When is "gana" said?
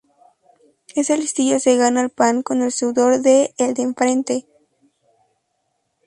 1.77-2.01